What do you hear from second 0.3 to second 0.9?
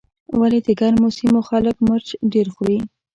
ولې د